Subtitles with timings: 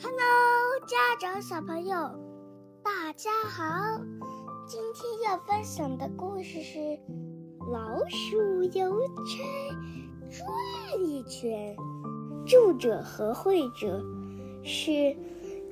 [0.00, 0.16] Hello，
[0.86, 1.96] 家长小朋友，
[2.84, 4.00] 大家好！
[4.64, 6.78] 今天要分享的故事是
[7.72, 9.42] 《老鼠邮差
[10.30, 11.76] 转一圈》，
[12.46, 14.00] 著者和绘者
[14.62, 15.16] 是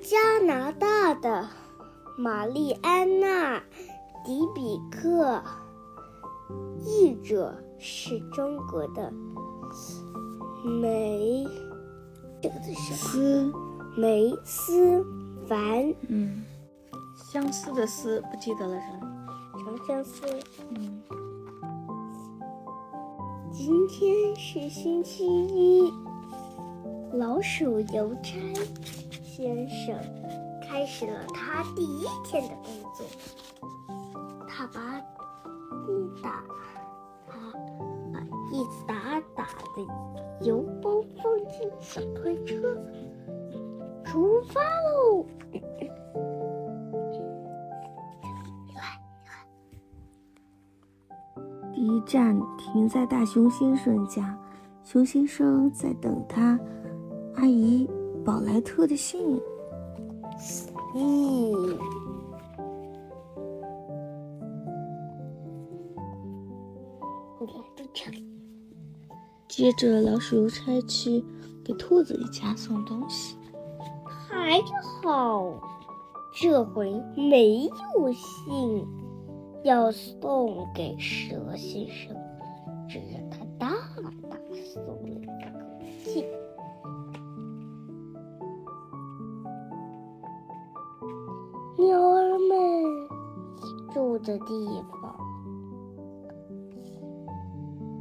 [0.02, 1.48] 加拿大的
[2.18, 3.58] 玛丽安娜·
[4.24, 5.40] 迪比克，
[6.84, 9.12] 译者是中国的
[10.64, 11.46] 梅。
[12.42, 13.50] 这个字是，
[13.96, 15.02] 梅思
[15.48, 16.44] 凡，嗯，
[17.16, 19.26] 相思的思不记得了是吗？
[19.64, 20.26] 长相思。
[20.68, 21.02] 嗯，
[23.50, 25.90] 今天是星期一，
[27.14, 28.38] 老鼠邮差
[29.24, 29.98] 先生
[30.68, 33.06] 开始了他第一天的工作。
[34.46, 34.98] 他把
[35.88, 36.44] 一打，
[37.26, 37.34] 他
[38.12, 38.20] 把
[38.52, 42.65] 一打打的邮包放进小推车，
[51.76, 54.34] 第一站停在大熊先生家，
[54.82, 56.58] 熊先生在等他
[57.34, 57.86] 阿姨
[58.24, 59.38] 宝莱特的信。
[60.94, 61.76] 咦，
[67.38, 68.26] 你看就这里。
[69.46, 71.22] 接着，老鼠邮差去
[71.62, 73.36] 给兔子一家送东西。
[74.06, 74.62] 还
[75.02, 75.60] 好，
[76.40, 78.86] 这回没有信
[79.66, 82.16] 要送给蛇先生，
[82.88, 83.68] 只是他大
[84.30, 85.32] 大松了一口
[86.04, 86.24] 气。
[91.76, 93.08] 鸟儿们
[93.92, 95.18] 住的地方，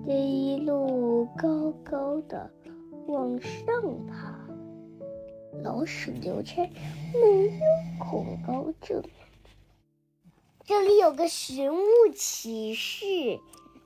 [0.06, 2.48] 得一路高高的
[3.08, 3.66] 往上
[4.06, 4.40] 爬。
[5.64, 6.62] 老鼠邮差
[7.12, 7.60] 没有
[7.98, 9.02] 恐高症。
[10.68, 11.86] 这里有个寻物
[12.16, 13.06] 启事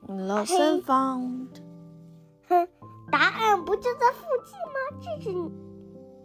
[0.08, 1.48] ，Lost and found。
[2.48, 2.66] 哼，
[3.12, 4.80] 答案不就在附近吗？
[5.02, 5.30] 这是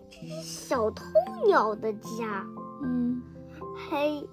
[0.10, 1.04] 这是小偷
[1.46, 2.48] 鸟的家。
[2.82, 3.22] 嗯，
[3.90, 4.26] 嘿，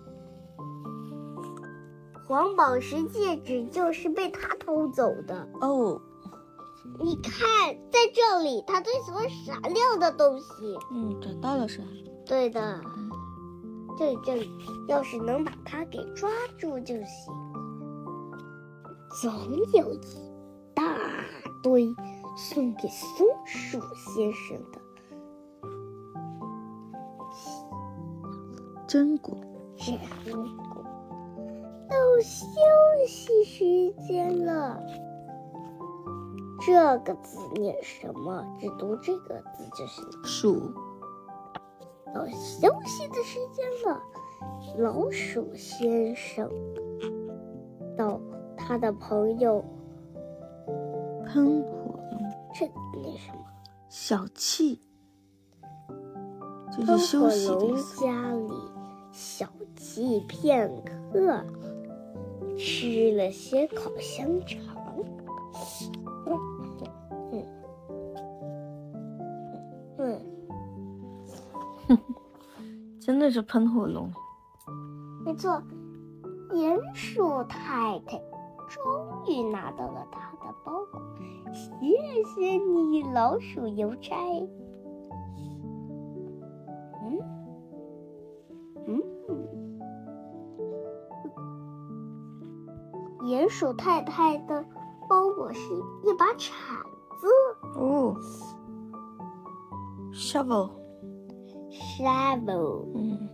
[2.29, 5.49] 黄宝石戒指就是被他偷走的。
[5.61, 6.01] 哦，
[7.01, 10.79] 你看，在这里，他最喜欢闪亮的东西。
[10.93, 11.87] 嗯，找到了是吧？
[12.25, 12.81] 对的，
[14.03, 14.51] 这里这里，
[14.89, 17.33] 要是能把它给抓住就行。
[19.21, 19.33] 总
[19.75, 20.01] 有一
[20.75, 20.83] 大
[21.63, 21.95] 堆
[22.37, 24.81] 送给松鼠先生的
[28.89, 29.39] 榛果。
[29.77, 30.85] 坚果。
[31.89, 32.37] 到休
[33.07, 34.81] 息时间了。
[36.67, 38.45] 这个字念什么？
[38.61, 40.75] 只读这个字就是鼠。
[42.15, 44.03] 到休息的时间了，
[44.79, 46.51] 老鼠先生
[47.97, 48.21] 到
[48.57, 49.65] 他的朋友
[51.25, 52.21] 喷火龙。
[52.55, 52.67] 这
[53.03, 53.45] 那什么
[53.89, 54.81] 小气。
[56.71, 58.01] 就喷是休火息的意龙思。
[58.01, 58.53] 家里
[59.13, 59.47] 小
[59.77, 61.45] 憩片刻，
[62.57, 64.61] 吃了些烤香肠。
[73.05, 74.11] 真的是喷火龙。
[75.25, 75.61] 没错，
[76.51, 78.17] 鼹鼠太太
[78.69, 78.83] 终
[79.27, 81.01] 于拿到了她的包裹，
[81.53, 84.17] 谢谢你，老鼠邮差。
[87.05, 87.19] 嗯
[88.87, 89.03] 嗯，
[93.23, 94.65] 鼹鼠太太的
[95.09, 95.61] 包裹是
[96.05, 96.55] 一把铲
[97.21, 97.27] 子
[97.75, 98.15] 哦
[100.13, 100.82] ，shovel。
[101.97, 102.87] ，shovel。
[102.95, 103.29] 嗯，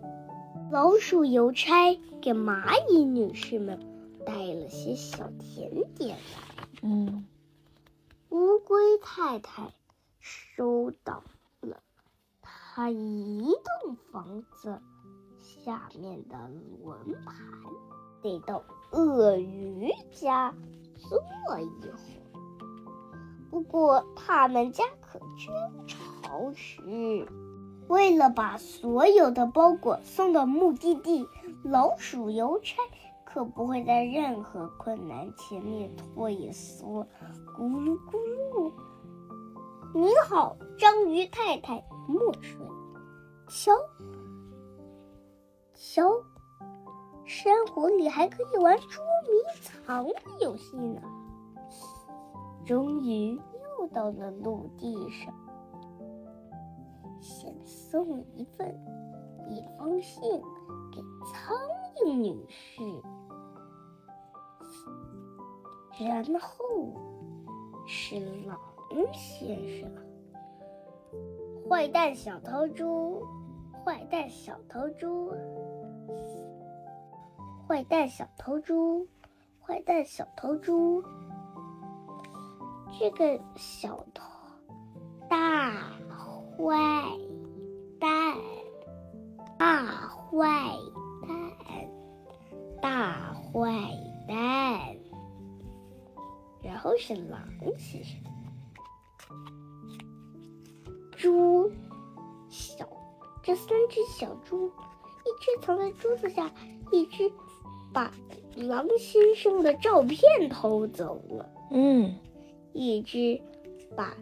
[0.71, 3.79] 老鼠邮差给蚂蚁女士们
[4.27, 6.69] 带了些小甜点来。
[6.83, 7.27] 嗯，
[8.31, 9.73] 乌龟太太
[10.21, 11.23] 收到
[11.61, 11.83] 了
[12.43, 13.53] 她一
[13.85, 14.81] 栋房子
[15.41, 16.37] 下面的
[16.83, 17.37] 轮盘，
[18.23, 18.63] 得到
[18.93, 20.55] 鳄鱼家
[20.97, 21.99] 坐一会儿。
[23.51, 27.27] 不过他们家可真潮湿。
[27.89, 31.27] 为了把所有的包裹送到目的地，
[31.63, 32.77] 老鼠邮差
[33.25, 37.07] 可不会在任何困难前面退缩。
[37.57, 38.19] 咕噜咕
[38.53, 38.73] 噜。
[39.95, 42.59] 你好，章鱼太太，墨水。
[43.49, 43.73] 瞧，
[45.75, 46.05] 瞧，
[47.25, 51.01] 山湖里还可以玩捉迷藏的游戏呢。
[52.67, 53.35] 终于
[53.79, 55.35] 又到了陆地上。
[57.91, 58.69] 送一份
[59.49, 60.21] 一封信
[60.93, 61.57] 给苍
[62.05, 62.83] 蝇女士，
[66.05, 66.95] 然后
[67.87, 68.61] 是狼
[69.15, 69.91] 先生。
[71.67, 73.23] 坏蛋小偷猪，
[73.83, 75.33] 坏蛋小偷猪，
[77.67, 79.09] 坏蛋小偷猪，
[79.63, 81.03] 坏蛋小偷猪。
[82.99, 84.25] 这个小偷
[85.31, 85.73] 大
[86.59, 87.17] 坏，
[89.59, 90.47] 大坏
[91.27, 91.91] 蛋，
[92.81, 93.71] 大坏
[94.27, 94.97] 蛋。
[96.63, 97.41] 然后是狼
[97.77, 98.19] 先生。
[101.17, 101.71] 猪，
[102.49, 102.89] 小，
[103.43, 106.51] 这三只小猪，一只藏在桌子下，
[106.93, 107.31] 一只
[107.93, 108.13] 把
[108.55, 112.15] 狼先生的照片偷走了，嗯，
[112.73, 113.41] 一只
[113.97, 114.17] 把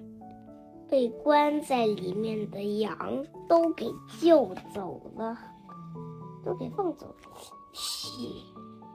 [0.88, 3.86] 被关在里面的羊都给
[4.20, 5.36] 救走了，
[6.44, 7.14] 都给放走了。
[7.72, 8.08] 嘘，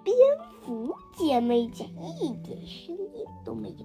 [0.04, 0.16] 蝙
[0.62, 1.86] 蝠姐妹家
[2.20, 3.78] 一点声音都没有。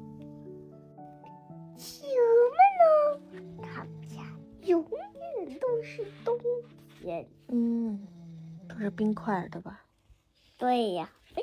[1.76, 2.08] 球
[2.53, 3.62] 们呢？
[3.62, 4.23] 他们家
[4.62, 6.38] 永远都是冬
[7.00, 7.29] 天。
[7.49, 8.06] 嗯，
[8.69, 9.85] 都是冰块的吧？
[10.56, 11.43] 对呀，哎，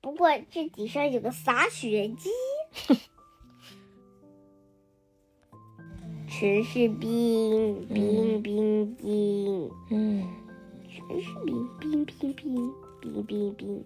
[0.00, 2.30] 不过这底上有个洒雪机，
[6.36, 10.26] 全是冰冰冰冰，嗯，
[10.88, 13.84] 全是冰冰冰冰冰冰冰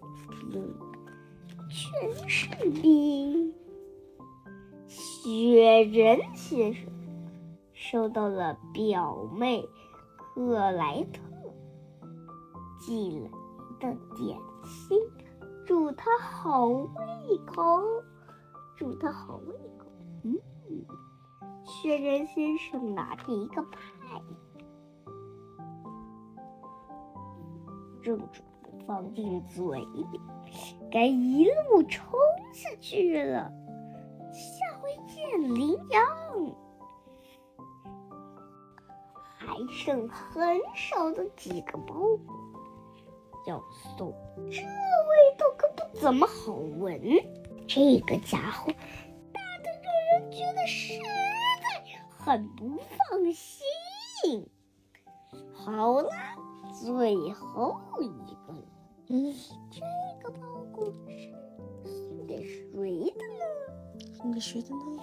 [0.49, 0.73] 冰，
[1.69, 2.49] 全是
[2.81, 3.53] 冰。
[4.87, 6.91] 雪人先生
[7.71, 9.63] 收到了表妹
[10.33, 11.21] 克莱特
[12.79, 13.29] 寄来
[13.79, 14.99] 的点心，
[15.67, 16.87] 祝他好胃
[17.45, 17.79] 口，
[18.75, 19.85] 祝他好胃口。
[20.23, 20.35] 嗯，
[21.69, 24.19] 雪人先生拿着一个派，
[28.01, 30.03] 正准备放进嘴里，
[30.91, 32.19] 该一路冲
[32.51, 33.51] 下去了。
[34.33, 36.03] 下回见，羚羊。
[39.37, 42.35] 还剩很少的几个包裹
[43.45, 43.63] 要
[43.95, 44.11] 送，
[44.49, 46.99] 这味道可不怎么好闻。
[47.67, 48.71] 这个家伙
[49.31, 51.03] 大的让人觉得实在
[52.29, 54.47] 很不放心。
[55.51, 56.07] 好了，
[56.79, 58.55] 最后一个了。
[59.07, 59.33] 嗯，
[59.71, 59.81] 这
[60.21, 61.33] 个包裹是
[61.83, 63.43] 送给谁的呢？
[64.15, 65.01] 送给谁的呢？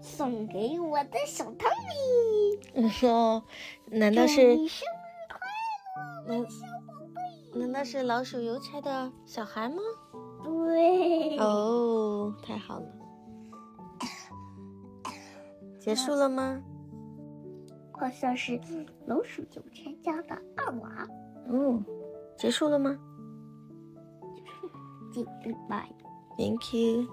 [0.00, 3.08] 送给我的小汤米。
[3.08, 3.42] 哦，
[3.86, 4.68] 难道是生日
[5.28, 7.58] 快乐，小宝贝？
[7.58, 9.82] 难道是老鼠邮差的小孩吗？
[10.44, 11.36] 对。
[11.38, 12.86] 哦，太好了。
[15.84, 16.62] 结束了吗？
[17.92, 18.58] 好像是
[19.06, 21.06] 老鼠邮差家的二娃。
[21.46, 21.84] 嗯，
[22.38, 22.98] 结束了吗
[25.12, 25.92] ，Goodbye。
[26.38, 27.06] ？Thank you。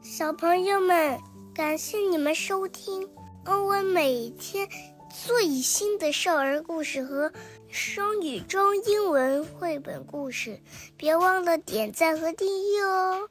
[0.00, 1.20] 小朋友们，
[1.54, 3.06] 感谢你们收听
[3.44, 4.66] 欧文每天
[5.10, 7.30] 最新的少儿故事和
[7.68, 10.58] 双语中英文绘本故事，
[10.96, 13.28] 别忘了点赞和订阅哦。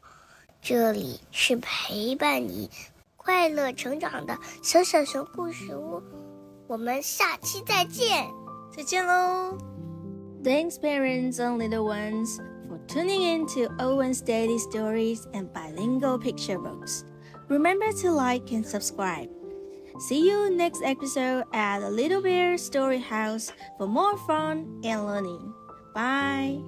[0.60, 2.68] 这里是陪伴你
[3.16, 6.02] 快乐成长的小小熊故事屋，
[6.66, 8.26] 我们下期再见。
[8.76, 9.56] 再见喽！
[10.42, 17.04] Thanks, parents and little ones, for tuning in to Owen's Daily Stories and Bilingual Picture Books.
[17.48, 19.28] Remember to like and subscribe.
[19.98, 25.54] See you next episode at the Little Bear Story House for more fun and learning.
[25.94, 26.60] Bye.